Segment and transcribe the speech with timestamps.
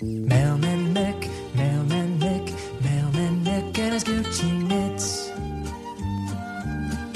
[0.00, 2.52] Mailman Mick, Mailman Mick,
[2.82, 5.30] Mailman Mick and his Gucci mitts.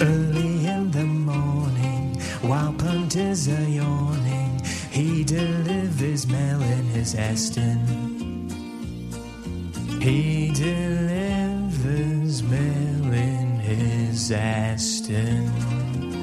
[0.00, 4.60] Early in the morning, while punters are yawning,
[4.90, 7.78] he delivers mail in his Aston.
[10.00, 16.21] He delivers mail in his Aston.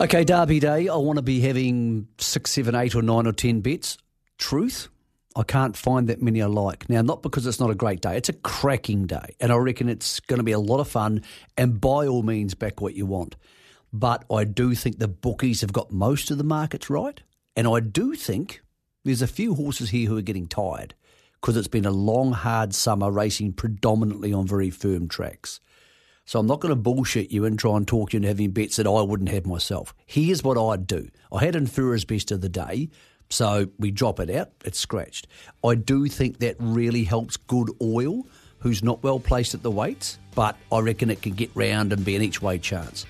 [0.00, 0.88] Okay, Derby Day.
[0.88, 3.98] I want to be having six, seven, eight, or nine, or ten bets.
[4.38, 4.88] Truth,
[5.36, 6.88] I can't find that many I like.
[6.88, 9.36] Now, not because it's not a great day, it's a cracking day.
[9.40, 11.22] And I reckon it's going to be a lot of fun.
[11.58, 13.36] And by all means, back what you want.
[13.92, 17.22] But I do think the bookies have got most of the markets right.
[17.54, 18.62] And I do think
[19.04, 20.94] there's a few horses here who are getting tired
[21.34, 25.60] because it's been a long, hard summer racing predominantly on very firm tracks.
[26.30, 28.76] So I'm not going to bullshit you and try and talk you into having bets
[28.76, 29.92] that I wouldn't have myself.
[30.06, 31.08] Here's what I'd do.
[31.32, 32.88] I had Infura's best of the day,
[33.30, 34.52] so we drop it out.
[34.64, 35.26] It's scratched.
[35.64, 38.28] I do think that really helps good oil,
[38.60, 42.04] who's not well placed at the weights, but I reckon it can get round and
[42.04, 43.06] be an each way chance.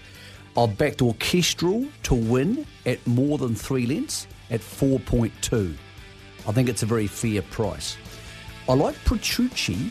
[0.57, 5.77] I've backed Orchestral to win at more than three lengths at 4.2.
[6.49, 7.99] I think it's a very fair price.
[8.67, 9.91] I like Petrucci,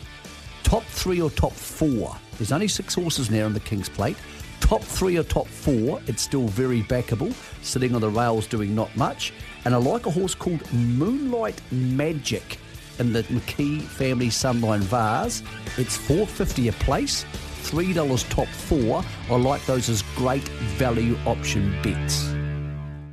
[0.63, 2.15] top three or top four.
[2.37, 4.17] There's only six horses now on the King's Plate.
[4.59, 8.95] Top three or top four, it's still very backable, sitting on the rails doing not
[8.95, 9.33] much.
[9.65, 12.59] And I like a horse called Moonlight Magic
[12.99, 15.41] in the McKee Family Sunline Vase.
[15.77, 17.25] It's 450 a place,
[17.63, 19.03] $3 top four.
[19.29, 22.38] I like those as great value option bets.